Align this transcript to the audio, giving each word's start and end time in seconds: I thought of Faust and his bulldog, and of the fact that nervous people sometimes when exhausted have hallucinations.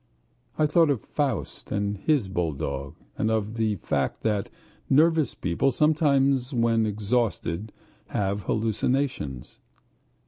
I 0.57 0.65
thought 0.65 0.89
of 0.89 1.01
Faust 1.03 1.71
and 1.71 1.95
his 1.95 2.27
bulldog, 2.27 2.95
and 3.19 3.29
of 3.29 3.53
the 3.53 3.75
fact 3.75 4.23
that 4.23 4.49
nervous 4.89 5.35
people 5.35 5.69
sometimes 5.69 6.55
when 6.55 6.87
exhausted 6.87 7.71
have 8.07 8.41
hallucinations. 8.45 9.59